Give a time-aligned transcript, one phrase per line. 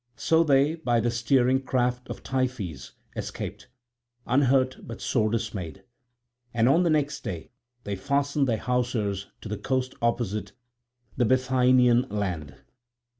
[0.15, 3.67] So they by the steering craft of Tiphys escaped,
[4.25, 5.83] unhurt but sore dismayed.
[6.55, 7.51] And on the next day
[7.83, 10.53] they fastened the hawsers to the coast opposite
[11.17, 12.55] the Bithynian land.